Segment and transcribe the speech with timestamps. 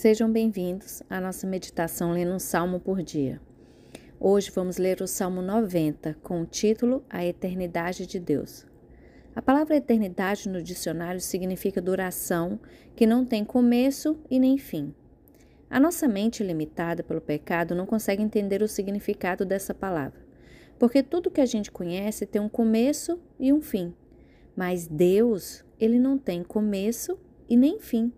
[0.00, 3.40] Sejam bem-vindos à nossa meditação lendo um salmo por dia.
[4.20, 8.64] Hoje vamos ler o Salmo 90 com o título A Eternidade de Deus.
[9.34, 12.60] A palavra eternidade no dicionário significa duração
[12.94, 14.94] que não tem começo e nem fim.
[15.68, 20.24] A nossa mente limitada pelo pecado não consegue entender o significado dessa palavra,
[20.78, 23.92] porque tudo que a gente conhece tem um começo e um fim.
[24.54, 28.12] Mas Deus, ele não tem começo e nem fim.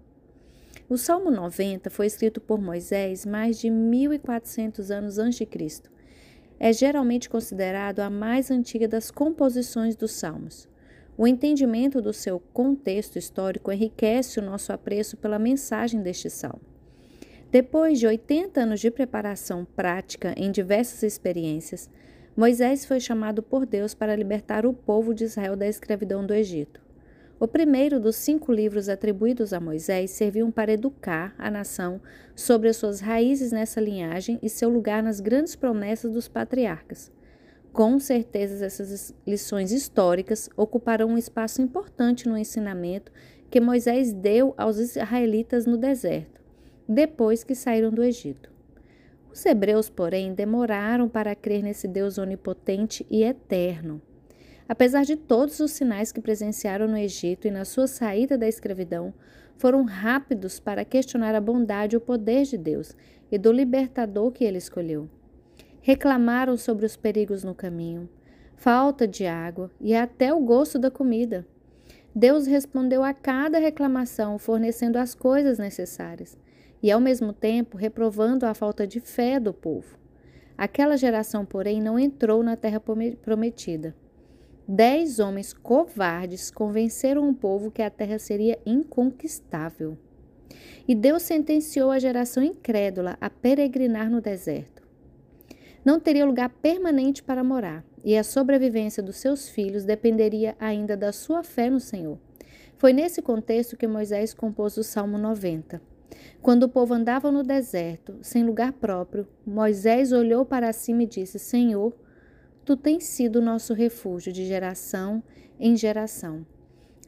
[0.91, 5.89] O Salmo 90 foi escrito por Moisés mais de 1400 anos antes de Cristo.
[6.59, 10.69] É geralmente considerado a mais antiga das composições dos Salmos.
[11.17, 16.61] O entendimento do seu contexto histórico enriquece o nosso apreço pela mensagem deste salmo.
[17.53, 21.89] Depois de 80 anos de preparação prática em diversas experiências,
[22.37, 26.90] Moisés foi chamado por Deus para libertar o povo de Israel da escravidão do Egito.
[27.41, 31.99] O primeiro dos cinco livros atribuídos a Moisés serviu para educar a nação
[32.37, 37.11] sobre as suas raízes nessa linhagem e seu lugar nas grandes promessas dos patriarcas.
[37.73, 43.11] Com certeza, essas lições históricas ocuparão um espaço importante no ensinamento
[43.51, 46.43] que Moisés deu aos israelitas no deserto,
[46.87, 48.53] depois que saíram do Egito.
[49.33, 54.03] Os hebreus, porém, demoraram para crer nesse Deus onipotente e eterno.
[54.71, 59.13] Apesar de todos os sinais que presenciaram no Egito e na sua saída da escravidão,
[59.57, 62.97] foram rápidos para questionar a bondade e o poder de Deus
[63.33, 65.11] e do libertador que ele escolheu.
[65.81, 68.09] Reclamaram sobre os perigos no caminho,
[68.55, 71.45] falta de água e até o gosto da comida.
[72.15, 76.39] Deus respondeu a cada reclamação, fornecendo as coisas necessárias
[76.81, 79.99] e, ao mesmo tempo, reprovando a falta de fé do povo.
[80.57, 82.81] Aquela geração, porém, não entrou na terra
[83.21, 83.97] prometida.
[84.73, 89.99] Dez homens covardes convenceram o povo que a terra seria inconquistável.
[90.87, 94.87] E Deus sentenciou a geração incrédula a peregrinar no deserto.
[95.85, 101.11] Não teria lugar permanente para morar, e a sobrevivência dos seus filhos dependeria ainda da
[101.11, 102.17] sua fé no Senhor.
[102.79, 105.83] Foi nesse contexto que Moisés compôs o Salmo 90.
[106.41, 111.41] Quando o povo andava no deserto, sem lugar próprio, Moisés olhou para cima e disse:
[111.41, 111.93] Senhor,
[112.65, 115.23] tu tens sido nosso refúgio de geração
[115.59, 116.47] em geração.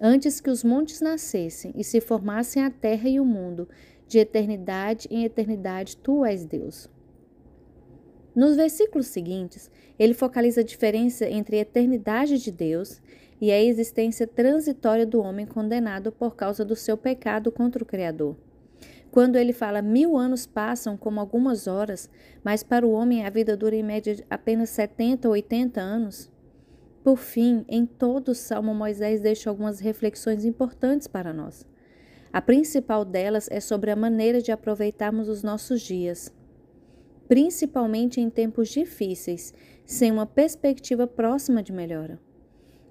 [0.00, 3.68] Antes que os montes nascessem e se formassem a terra e o mundo,
[4.08, 6.90] de eternidade em eternidade, tu és Deus.
[8.34, 13.00] Nos versículos seguintes, ele focaliza a diferença entre a eternidade de Deus
[13.40, 18.36] e a existência transitória do homem condenado por causa do seu pecado contra o Criador.
[19.12, 22.08] Quando ele fala mil anos passam como algumas horas,
[22.42, 26.32] mas para o homem a vida dura em média apenas 70 ou 80 anos.
[27.04, 31.66] Por fim, em todo o Salmo, Moisés deixa algumas reflexões importantes para nós.
[32.32, 36.32] A principal delas é sobre a maneira de aproveitarmos os nossos dias,
[37.28, 39.52] principalmente em tempos difíceis,
[39.84, 42.18] sem uma perspectiva próxima de melhora.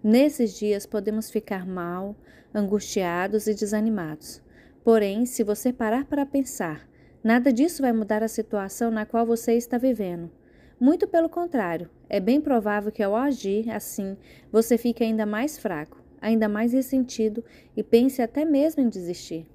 [0.04, 2.16] Nesses dias podemos ficar mal,
[2.54, 4.40] angustiados e desanimados.
[4.84, 6.90] Porém, se você parar para pensar,
[7.24, 10.32] nada disso vai mudar a situação na qual você está vivendo.
[10.80, 14.18] Muito pelo contrário, é bem provável que ao agir assim,
[14.52, 17.44] você fique ainda mais fraco, ainda mais ressentido
[17.78, 19.46] e pense até mesmo em desistir.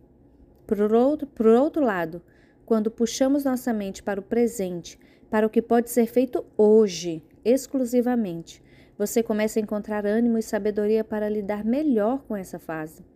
[0.65, 2.23] Por outro, por outro lado,
[2.65, 4.97] quando puxamos nossa mente para o presente,
[5.29, 8.63] para o que pode ser feito hoje, exclusivamente,
[8.97, 13.16] você começa a encontrar ânimo e sabedoria para lidar melhor com essa fase.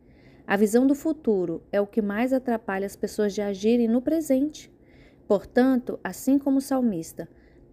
[0.51, 4.69] A visão do futuro é o que mais atrapalha as pessoas de agirem no presente.
[5.29, 7.29] Portanto, assim como o salmista,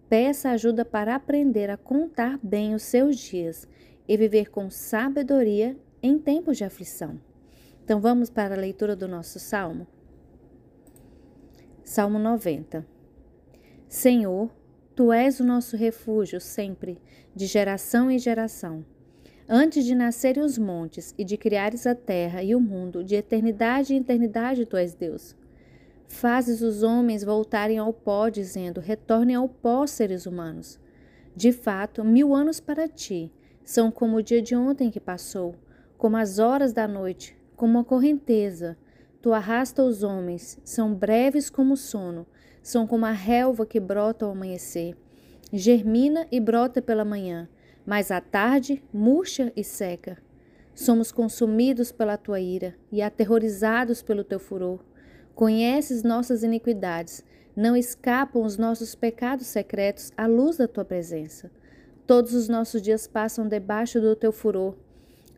[0.08, 3.66] peça ajuda para aprender a contar bem os seus dias
[4.06, 7.20] e viver com sabedoria em tempos de aflição.
[7.82, 9.84] Então vamos para a leitura do nosso salmo.
[11.82, 12.86] Salmo 90.
[13.88, 14.52] Senhor,
[14.94, 16.96] tu és o nosso refúgio sempre,
[17.34, 18.84] de geração em geração.
[19.50, 23.94] Antes de nascerem os montes e de criares a terra e o mundo, de eternidade
[23.94, 25.34] em eternidade tu és Deus.
[26.06, 30.78] Fazes os homens voltarem ao pó, dizendo: Retornem ao pó, seres humanos.
[31.34, 33.32] De fato, mil anos para ti
[33.64, 35.54] são como o dia de ontem que passou,
[35.96, 38.76] como as horas da noite, como a correnteza.
[39.22, 42.26] Tu arrasta os homens, são breves como o sono,
[42.62, 44.94] são como a relva que brota ao amanhecer.
[45.50, 47.48] Germina e brota pela manhã
[47.88, 50.18] mas à tarde murcha e seca.
[50.74, 54.84] Somos consumidos pela tua ira e aterrorizados pelo teu furor.
[55.34, 57.24] Conheces nossas iniquidades,
[57.56, 61.50] não escapam os nossos pecados secretos à luz da tua presença.
[62.06, 64.76] Todos os nossos dias passam debaixo do teu furor.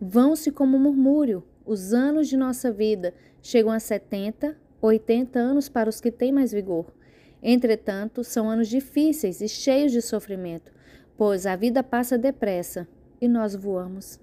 [0.00, 6.00] Vão-se como murmúrio, os anos de nossa vida chegam a setenta oitenta anos para os
[6.00, 6.92] que têm mais vigor.
[7.40, 10.72] Entretanto, são anos difíceis e cheios de sofrimento,
[11.20, 12.88] pois a vida passa depressa
[13.20, 14.18] e nós voamos.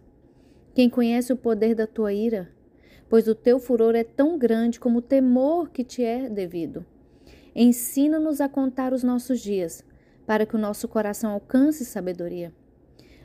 [0.74, 2.50] Quem conhece o poder da tua ira?
[3.08, 6.84] Pois o teu furor é tão grande como o temor que te é devido.
[7.56, 9.86] Ensina-nos a contar os nossos dias,
[10.26, 12.52] para que o nosso coração alcance sabedoria.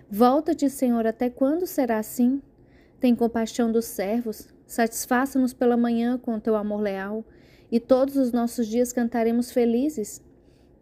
[0.07, 2.43] Volta-te, Senhor, até quando será assim?
[3.01, 7.25] Tem compaixão dos servos, satisfaça-nos pela manhã com o teu amor leal,
[7.71, 10.23] e todos os nossos dias cantaremos felizes.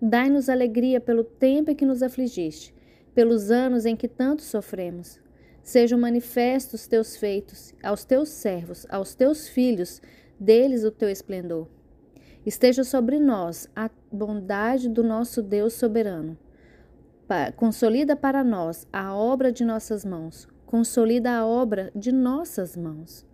[0.03, 2.75] Dai-nos alegria pelo tempo em que nos afligiste,
[3.15, 5.21] pelos anos em que tanto sofremos.
[5.63, 10.01] Sejam manifestos teus feitos aos teus servos, aos teus filhos,
[10.39, 11.69] deles o teu esplendor.
[12.45, 16.39] Esteja sobre nós a bondade do nosso Deus soberano.
[17.55, 23.25] Consolida para nós a obra de nossas mãos, consolida a obra de nossas mãos.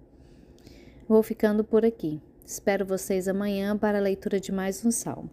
[1.08, 2.20] Vou ficando por aqui.
[2.44, 5.31] Espero vocês amanhã para a leitura de mais um salmo.